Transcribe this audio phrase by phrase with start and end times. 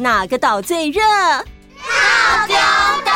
[0.00, 1.00] 哪个岛最热？
[1.02, 2.54] 套丁
[3.04, 3.12] 岛。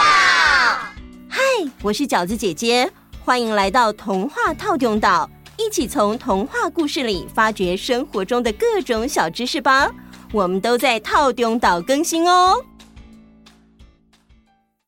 [1.29, 1.41] 嗨，
[1.81, 2.91] 我是饺子姐姐，
[3.25, 9.93] 欢迎来到童话套丁岛，一起从童话故事里发掘生活中的各种小知识吧。
[10.33, 12.65] 我们都在套丁岛更新哦。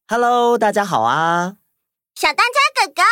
[0.09, 1.55] Hello，大家好啊！
[2.17, 3.03] 小当家哥哥，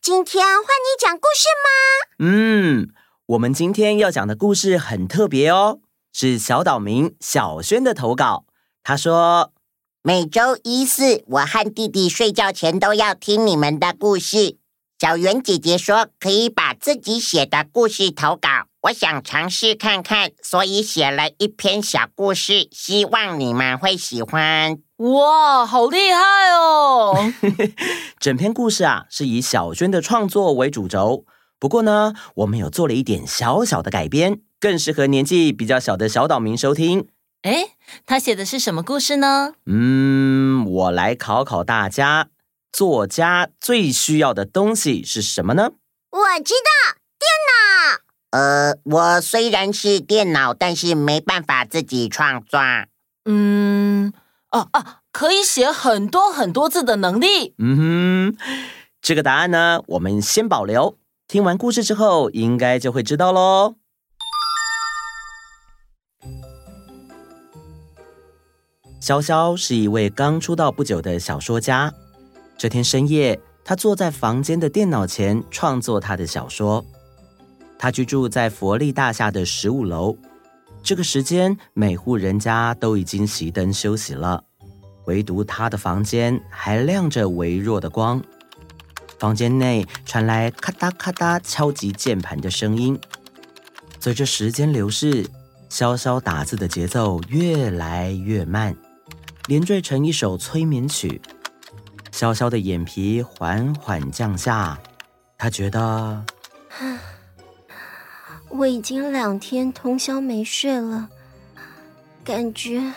[0.00, 2.26] 今天换你讲故事吗？
[2.26, 2.88] 嗯，
[3.26, 5.78] 我们今天要讲的故事很特别哦。
[6.12, 8.44] 是小岛民小轩的投稿。
[8.84, 9.52] 他说
[10.02, 14.58] ：“每周一四，我和弟弟睡觉前都要听你们的故事。
[14.98, 27.32] 小圆姐姐说可以把自己写的故事投稿，我想尝试看看，所以写了一篇小故事，希望你们会喜欢。”哇，好厉害哦！
[28.20, 31.24] 整篇故事啊，是以小轩的创作为主轴，
[31.58, 34.42] 不过呢，我们有做了一点小小的改编。
[34.62, 37.08] 更适合年纪比较小的小岛民收听。
[37.42, 37.72] 诶，
[38.06, 39.54] 他写的是什么故事呢？
[39.66, 42.28] 嗯，我来考考大家，
[42.72, 45.72] 作家最需要的东西是什么呢？
[46.12, 48.38] 我知道，电脑。
[48.38, 52.60] 呃，我虽然是电脑，但是没办法自己创作。
[53.24, 54.12] 嗯，
[54.52, 57.52] 哦、哦、啊，可以写很多很多字的能力。
[57.58, 58.36] 嗯哼，
[59.00, 60.96] 这个答案呢，我们先保留。
[61.26, 63.74] 听完故事之后，应该就会知道喽。
[69.02, 71.92] 潇潇是一位刚出道不久的小说家。
[72.56, 76.84] 这天深夜，他坐在房间的电脑前创作他的小说。
[77.76, 80.16] 他居住在佛利大厦的十五楼。
[80.84, 84.44] 这个时间，每户人家都已经熄灯休息了，
[85.06, 88.22] 唯独他的房间还亮着微弱的光。
[89.18, 92.96] 房间内传来咔哒咔哒敲击键盘的声音。
[93.98, 95.24] 随着时间流逝，
[95.68, 98.76] 潇潇打字的节奏越来越慢。
[99.52, 101.20] 连缀成一首催眠曲，
[102.10, 104.80] 潇潇的眼皮缓缓降下。
[105.36, 106.24] 他觉得，
[108.48, 111.10] 我已经两天通宵没睡了，
[112.24, 112.94] 感觉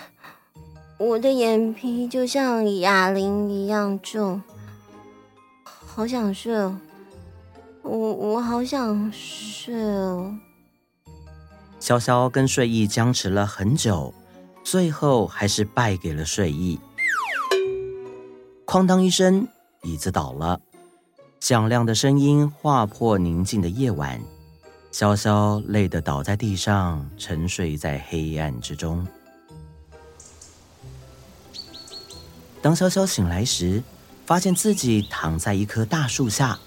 [0.97, 4.41] 我的眼皮就像哑铃一样重，
[5.65, 6.79] 好想睡哦，
[7.81, 10.33] 我我好想睡哦。
[11.81, 14.13] 潇潇跟睡意僵持了很久。
[14.65, 16.79] 最后还是败给了睡意。
[18.65, 19.47] 哐当一声，
[19.83, 20.59] 椅子倒了，
[21.39, 24.19] 响亮的声音划破宁静的夜晚。
[24.91, 29.05] 潇潇累得倒在地上，沉睡在黑暗之中。
[32.59, 33.83] 当潇潇醒来时，
[34.25, 36.57] 发现自己躺在一棵大树下，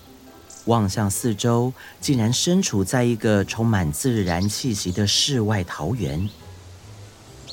[0.66, 6.28] 望向四周，竟然身处在一个充满自然气息的世外桃源。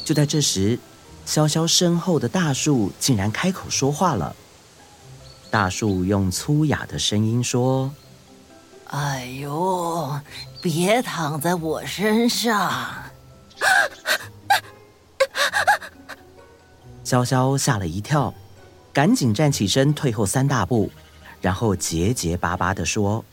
[0.06, 0.80] 就在这时，
[1.28, 4.36] 潇潇身后的大树竟然开口说话了。
[5.50, 7.92] 大树用粗哑的声音说
[8.92, 10.20] ：“哎呦，
[10.62, 12.72] 别躺在我身上！”
[17.04, 18.34] 潇潇吓了一跳，
[18.94, 20.92] 赶紧站起身，退后三大步，
[21.42, 23.26] 然后结结巴巴地说：“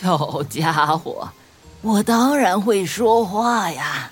[0.00, 1.28] 小家伙，
[1.82, 4.10] 我当然会说话呀，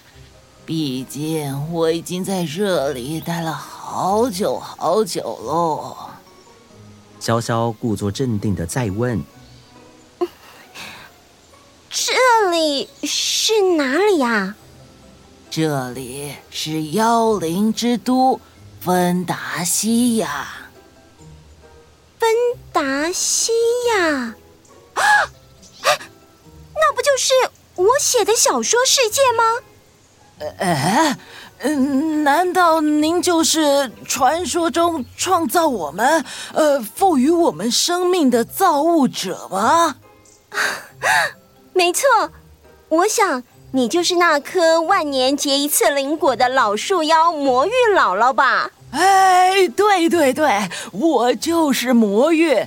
[0.67, 5.97] 毕竟我已经在这里待了好久好久喽。
[7.19, 9.25] 潇潇故作镇定的再问
[11.89, 12.13] ：“这
[12.51, 14.55] 里是哪里呀
[15.49, 18.39] ？”“这里是妖灵之都，
[18.83, 20.49] 芬达西亚。
[22.21, 22.29] ”“芬
[22.75, 23.53] 达西
[23.97, 24.35] 亚。”
[24.93, 25.03] 啊！
[26.81, 27.35] 那不就是
[27.77, 29.45] 我写的小说世界吗？
[30.59, 31.17] 哎，
[31.61, 39.97] 嗯，难道您就是传说中创造我们、呃，赋予我们生命的造物者吗？
[41.75, 42.09] 没错，
[42.89, 43.43] 我想
[43.73, 48.71] 你就是那棵万年结一次灵果的老树妖魔芋姥姥吧？
[48.93, 52.67] 哎，对对对，我就是魔芋。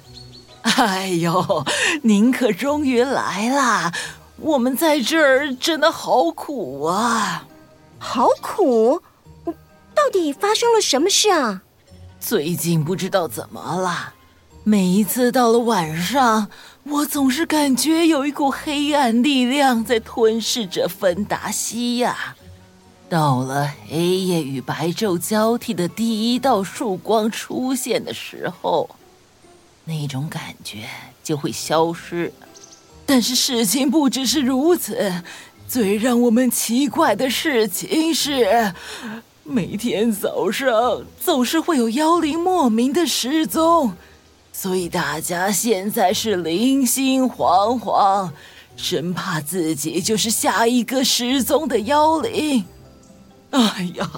[0.77, 1.65] 哎呦，
[2.03, 3.91] 您可终于来啦！
[4.37, 7.45] 我们在这儿真的好苦啊，
[7.99, 9.01] 好苦！
[9.93, 11.61] 到底发生了什么事啊？
[12.19, 14.13] 最近不知道怎么了，
[14.63, 16.47] 每一次到了晚上，
[16.83, 22.35] 我总是感觉有一股黑暗力量在吞噬着芬达西亚。
[23.09, 28.89] 到了黑夜与白昼交替的第一道曙光出现的时候，
[29.85, 30.85] 那种感觉
[31.23, 32.31] 就会消失。
[33.05, 35.23] 但是事情不只是如此，
[35.67, 38.73] 最让我们奇怪的事情是，
[39.43, 43.93] 每天早上总是会有妖灵莫名的失踪，
[44.53, 48.29] 所以大家现在是人心惶惶，
[48.77, 52.63] 生怕自己就是下一个失踪的妖灵。
[53.59, 54.09] 哎呀，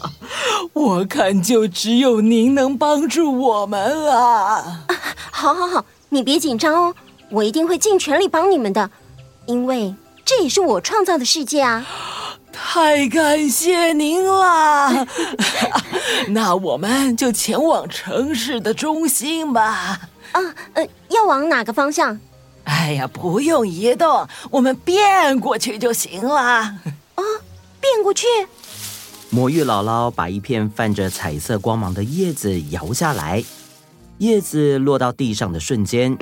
[0.74, 4.16] 我看就只有您能帮助我们了。
[4.20, 4.86] 啊，
[5.32, 6.96] 好，好，好，你别紧张哦，
[7.30, 8.92] 我一定会尽全力帮你们的，
[9.48, 11.86] 因为这也是我创造的世界啊！
[12.52, 15.08] 太感谢您了。
[16.30, 20.00] 那我们就前往城市的中心吧。
[20.32, 20.42] 啊，
[20.74, 22.20] 呃，要往哪个方向？
[22.66, 26.40] 哎呀，不用移动，我们变过去就行了。
[26.40, 27.24] 啊，
[27.82, 28.28] 变过去。
[29.34, 33.44] 魔芋姥姥把一片泛着彩色光芒的叶子摇下来，
[34.20, 36.16] 叶子落到地上的瞬间，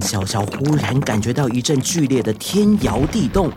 [0.00, 3.52] 潇潇忽然感觉到一阵剧烈的天摇地动，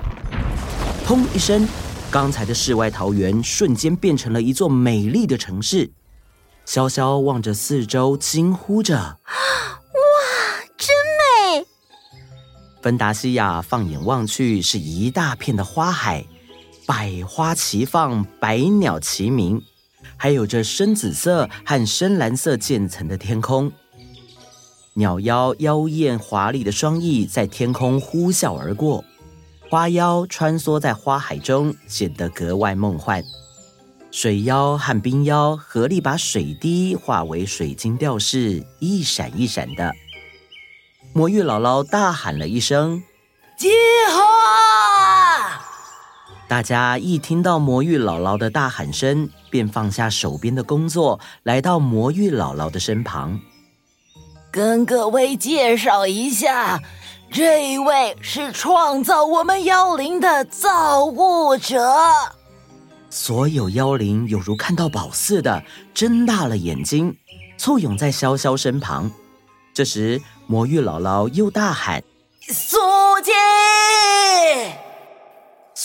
[1.05, 1.65] 砰一声，
[2.11, 5.89] 刚才的世外桃源瞬间变成了一座美丽的城市。
[6.67, 9.19] 潇潇望着四周，惊呼着：“哇，
[10.77, 10.93] 真
[11.55, 11.65] 美！”
[12.83, 16.25] 芬达西亚放眼望去，是一大片的花海。
[16.87, 19.61] 百花齐放，百鸟齐鸣，
[20.15, 23.69] 还有着深紫色和深蓝色渐层的天空。
[24.93, 29.03] 鸟妖妖艳华丽的双翼在天空呼啸而过，
[29.69, 33.21] 花妖穿梭在花海中，显得格外梦幻。
[34.09, 39.93] 水妖和冰妖合力把水滴化为水晶吊饰，一闪一闪的。
[41.13, 43.03] 魔芋姥姥大喊了一声
[43.59, 43.67] ：“集
[44.09, 44.23] 合！”
[46.47, 53.37] 大家一听到魔芋姥姥的大喊声，便放下手边的工作，来到魔芋姥姥的身旁。
[54.49, 56.81] 跟各位介绍一下，
[57.29, 61.93] 这一位是创造我们妖灵的造物者。
[63.09, 65.61] 所有妖灵有如看到宝似的，
[65.93, 67.13] 睁大了眼睛，
[67.57, 69.11] 簇拥在潇潇身旁。
[69.73, 72.01] 这时，魔芋姥姥又大喊
[72.47, 72.77] ：“苏
[73.21, 73.31] 姐！”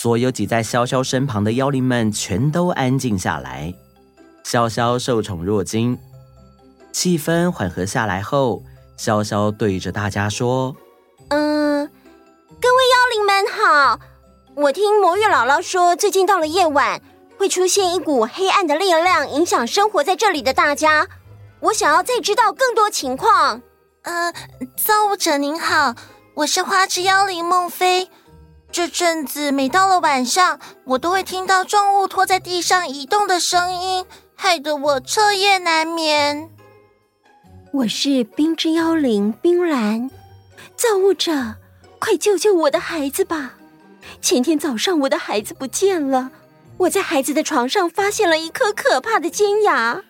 [0.03, 3.73] 所有挤在潇潇身旁的妖灵们全都安静下来。
[4.45, 5.97] 潇潇受宠若惊，
[6.91, 8.65] 气氛缓和下来后，
[8.99, 10.75] 潇潇对着大家说
[11.31, 14.01] ：“嗯，各位妖灵们好，
[14.57, 17.01] 我听魔月姥姥说，最近到了夜晚
[17.39, 21.07] 会出现一股黑暗的力量，影响生活在这里的大家。
[21.61, 23.63] 我想要再知道更多情况。
[24.03, 24.33] 呃，
[24.77, 25.95] 造物者您好，
[26.35, 28.11] 我是花之妖灵梦菲。”
[28.73, 36.49] 这阵子每到了晚上，我都会听到重物拖在地上移动的声音，害得我彻夜难眠。
[37.71, 40.11] 我是冰之妖灵冰兰，
[40.75, 41.57] 造物者，
[41.99, 43.57] 快救救我的孩子吧！
[44.23, 46.31] 前天早上我的孩子不见了，
[46.79, 50.03] 我在孩子的床上发现了一颗可怕的尖牙。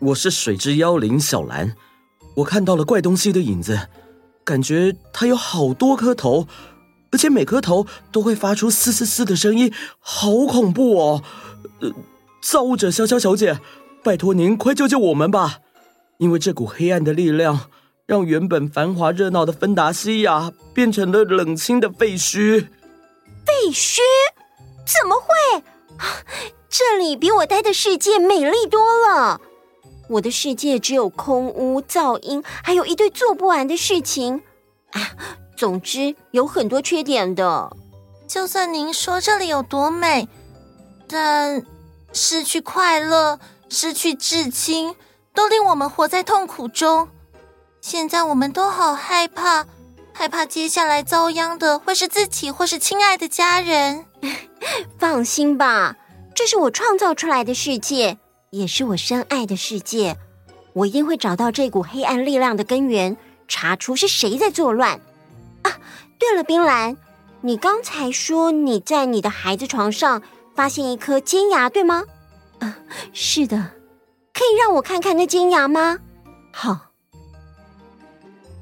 [0.00, 1.76] 我是水之妖灵小兰，
[2.38, 3.88] 我看到了怪东西的影子，
[4.42, 6.48] 感觉它有好多颗头。
[7.12, 11.22] 而且每颗头都会发出嘶嘶嘶的声音，好恐怖哦！
[11.80, 11.92] 呃，
[12.40, 13.58] 造物者潇潇小姐，
[14.02, 15.58] 拜托您快救救我们吧！
[16.18, 17.68] 因为这股黑暗的力量，
[18.06, 22.66] 让原本繁华热闹的芬达西亚变成了冷清的废墟。
[23.44, 23.98] 废墟？
[24.84, 25.62] 怎么会？
[26.68, 29.40] 这里比我待的世界美丽多了。
[30.10, 34.42] 我的世界只有空屋、噪音，还有一堆做不完的事情。
[34.92, 35.00] 啊！
[35.60, 37.76] 总之有很多缺点的。
[38.26, 40.26] 就算您说这里有多美，
[41.06, 41.62] 但
[42.14, 43.38] 失去快乐、
[43.68, 44.96] 失去至亲，
[45.34, 47.10] 都令我们活在痛苦中。
[47.82, 49.66] 现在我们都好害怕，
[50.14, 54.06] 害怕接下来遭殃的会是自己或是亲爱的家人。
[54.98, 55.96] 放心吧，
[56.34, 58.16] 这是我创造出来的世界，
[58.48, 60.16] 也是我深爱的世界。
[60.72, 63.14] 我一定会找到这股黑暗力量的根源，
[63.46, 64.98] 查出是谁在作乱。
[66.20, 66.98] 啊，对了，冰兰，
[67.40, 70.22] 你刚才说你在你的孩子床上
[70.54, 72.04] 发现一颗尖牙，对吗？
[72.58, 72.76] 啊，
[73.14, 73.56] 是的，
[74.34, 75.98] 可以让我看看那尖牙吗？
[76.52, 76.90] 好。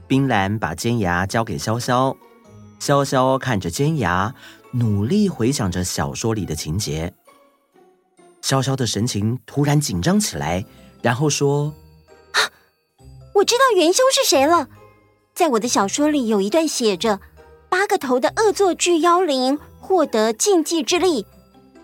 [0.07, 2.17] 冰兰把尖牙交给潇潇，
[2.81, 4.33] 潇潇看着尖牙，
[4.71, 7.13] 努力回想着小说里的情节。
[8.41, 10.65] 潇潇的神情突然紧张起来，
[11.03, 11.75] 然后说。
[12.31, 12.41] 啊
[13.35, 14.69] 我知道元凶是谁了，
[15.35, 17.21] 在我的小说里有一段写着：
[17.69, 21.27] 八个头的恶作剧妖灵获得禁忌之力，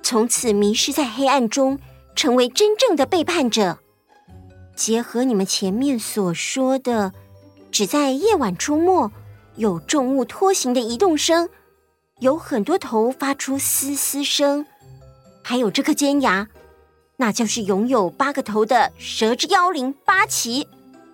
[0.02, 1.78] 从此迷失在黑暗中，
[2.14, 3.78] 成为真正的背叛者。
[4.74, 7.12] 结合你们前面所说的，
[7.70, 9.10] 只在夜晚出没，
[9.56, 11.48] 有重物拖行的移动声，
[12.18, 14.66] 有很多头发出嘶嘶声，
[15.42, 16.48] 还有这颗尖牙，
[17.18, 20.66] 那就是拥有八个头的蛇之妖灵八岐。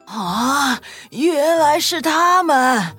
[0.07, 2.97] 啊，原来是他们！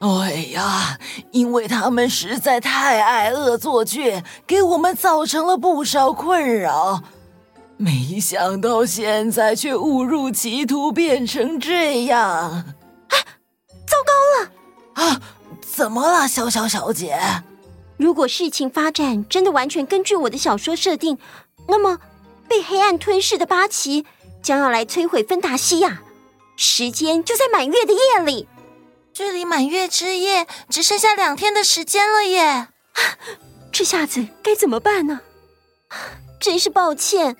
[0.00, 0.96] 哎呀，
[1.32, 7.02] 因为他们实在太爱恶作剧，给我们造成了不少困扰。
[7.76, 12.22] 没想到现在却误入歧途，变成这样。
[12.22, 12.64] 啊，
[13.86, 14.50] 糟糕了！
[14.94, 15.20] 啊，
[15.60, 17.18] 怎么了，潇潇小姐？
[17.96, 21.18] 如果事情发展真的完全根据我的小说设定，
[21.66, 21.98] 那么
[22.48, 24.06] 被黑暗吞噬的八岐
[24.40, 26.02] 将要来摧毁芬达西亚。
[26.56, 28.48] 时间就在满月的夜里，
[29.18, 32.68] 距离满月之夜只剩下两天的时间了耶！
[33.72, 35.22] 这下子该怎么办呢？
[36.38, 37.36] 真是抱歉，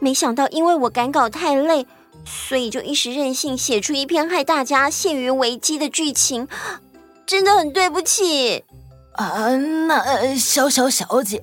[0.00, 1.86] 没想到因为我赶稿太累，
[2.26, 6.48] 所以就一时任性写出一篇害大家陷于危机的剧情，
[7.24, 8.64] 真的很对不起。
[9.12, 9.54] 啊，
[9.86, 11.40] 那小小小姐，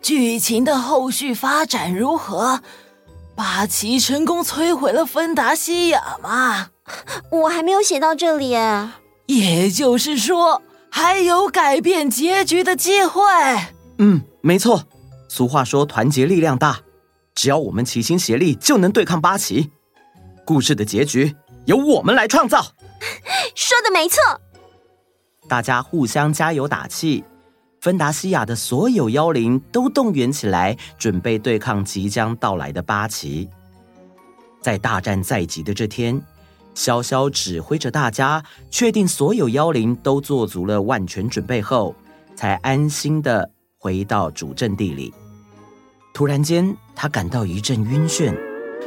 [0.00, 2.62] 剧情的后续发展如何？
[3.36, 6.70] 八岐成功摧毁了芬达西亚吗？
[7.30, 8.56] 我还没有写到这里。
[9.38, 10.60] 也就是说，
[10.90, 13.22] 还有改变结局的机会。
[13.98, 14.84] 嗯，没错。
[15.28, 16.80] 俗话说，团结力量大，
[17.34, 19.70] 只要我们齐心协力，就能对抗八旗。
[20.44, 21.34] 故事的结局
[21.64, 22.60] 由我们来创造。
[23.54, 24.18] 说的没错。
[25.48, 27.24] 大家互相加油打气。
[27.80, 33.48] 芬达西亚的所有妖灵都动员起来，准备对抗即将到来的八旗。
[34.60, 36.22] 在大战在即的这天，
[36.74, 41.94] 潇潇指挥着大家，确定所有妖灵都做足了万全准备后，
[42.34, 45.12] 才安心的回到主阵地里。
[46.14, 48.36] 突然间，他感到一阵晕眩，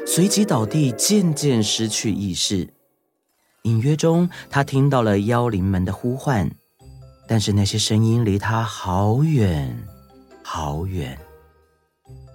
[0.05, 2.69] 随即倒地，渐渐失去意识。
[3.63, 6.49] 隐约中，他听到了妖灵们的呼唤。
[7.27, 9.75] 但是那些声音离他好远，
[10.43, 11.19] 好远。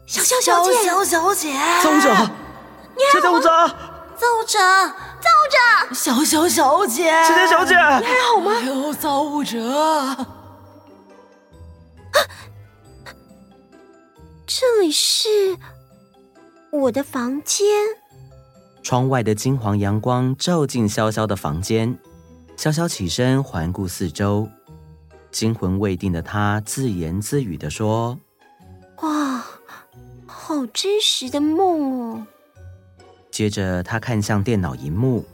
[0.09, 2.09] 潇潇小姐，潇潇小姐，造物者，
[3.23, 3.49] 造物者，造物者，
[4.17, 4.59] 造物者，
[5.93, 8.53] 潇潇小姐，芊芊小姐，你还好吗？
[8.53, 10.27] 哎呦，造物者，啊，
[14.47, 15.29] 这里是
[16.71, 17.67] 我的房间。
[18.83, 21.99] 窗外的金黄阳光照进潇潇的房间，
[22.57, 24.49] 潇潇起身环顾四周。
[25.31, 28.19] 惊魂未定的他自言自语的说
[29.03, 29.45] ：“哇，
[30.27, 32.27] 好真实的梦哦！”
[33.31, 35.25] 接着，他看向电脑荧幕，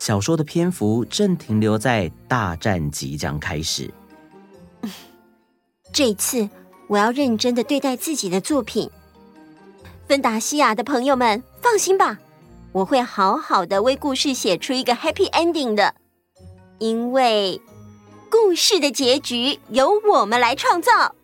[0.00, 3.88] 小说的篇幅正停留在大战即将开始。
[5.92, 6.48] 这次，
[6.88, 8.90] 我要认真的对待自己的作品。
[10.08, 12.18] 芬达西亚的朋友们，放心吧，
[12.72, 15.94] 我会好好的为故事写出一个 happy ending 的，
[16.78, 17.60] 因为。
[18.32, 21.16] 故事的结局由我们来创造。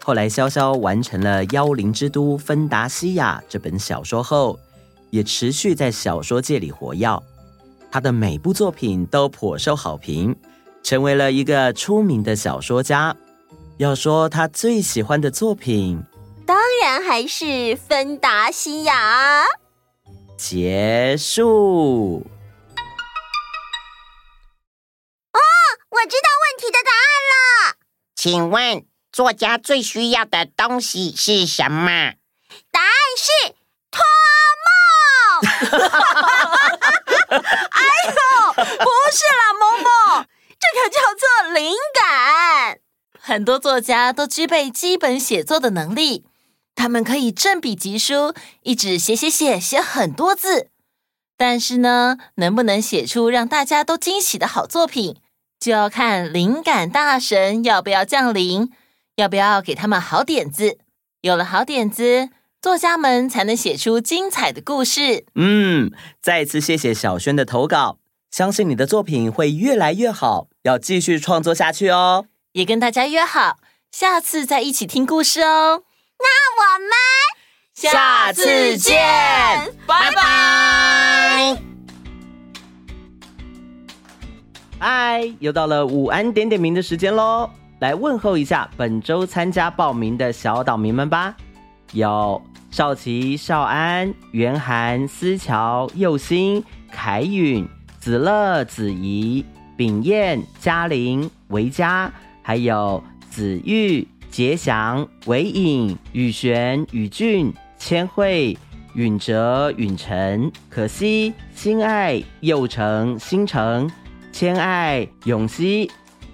[0.00, 4.56] 后来，潇潇完成了《妖灵之都芬达西亚》这本小说后，
[5.10, 7.22] 也持续在小说界里活跃。
[7.90, 10.36] 他的每部作品都颇受好评，
[10.82, 13.16] 成为了一个出名的小说家。
[13.78, 16.02] 要说他最喜欢的作品，
[16.44, 17.44] 当然还是
[17.76, 19.44] 《芬达西亚》。
[20.36, 22.26] 结束。
[25.32, 25.38] 哦
[25.90, 27.76] 我知道问题的答案了。
[28.14, 32.14] 请问作家最需要的东西是什么？
[35.66, 36.68] 哈
[37.70, 40.26] 哎呦，不是啦，萌萌，
[40.58, 42.78] 这可叫做灵感。
[43.20, 46.24] 很多作家都具备基本写作的能力，
[46.74, 50.70] 他们可以振笔疾书，一直写写写写很多字。
[51.36, 55.20] 但是呢，能不能写出让大家都惊喜的好作品，
[55.60, 58.72] 就要看灵感大神要不要降临，
[59.16, 60.78] 要不要给他们好点子。
[61.20, 65.24] 有了好点子，作家们才能写出精彩的故事。
[65.36, 67.98] 嗯，再次谢谢小轩的投稿，
[68.32, 72.26] 相信你的作品会越来越好，要继续创作下去哦。
[72.52, 73.58] 也跟大家约好，
[73.92, 75.84] 下次再一起听故事哦。
[76.18, 76.90] 那我们
[77.74, 78.96] 下次见，
[79.86, 81.56] 拜拜。
[84.80, 87.48] 嗨，又到了午安点点名的时间喽，
[87.78, 91.36] 来问候一下本周参加报名的小岛民们吧。
[91.92, 92.40] 有
[92.70, 97.66] 少奇、少安、元涵、思乔、佑星、凯允、
[97.98, 99.44] 子乐、子怡、
[99.76, 108.56] 秉燕、嘉玲、维嘉，还有子玉、杰祥、维颖、宇璇、宇俊、千惠、
[108.94, 113.90] 允哲、允晨、可惜、心爱、佑成、星成、
[114.30, 115.90] 千爱、永熙，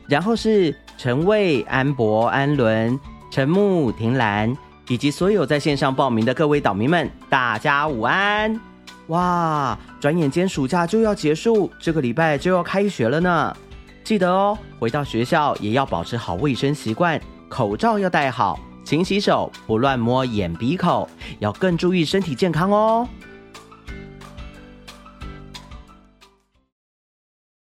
[0.08, 2.98] 然后是陈蔚、安博、安伦、
[3.30, 4.56] 陈木、婷兰。
[4.88, 8.60] 以及所有在线上报名的各位岛民们，大家午安！
[9.08, 13.56] 哇，转眼间暑假就要结束，这个礼拜就要开学了呢。
[14.02, 23.08] 记得哦，回到学校也要保持好卫生习惯，口罩要戴好，勤洗手，不乱摸眼鼻口，要更注意身体健康哦。